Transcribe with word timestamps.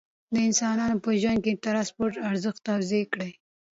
د 0.33 0.35
انسانانو 0.47 0.95
په 1.05 1.09
ژوند 1.21 1.39
کې 1.43 1.51
د 1.53 1.59
ترانسپورت 1.65 2.15
ارزښت 2.29 2.59
توضیح 2.67 3.05
کړئ. 3.13 3.31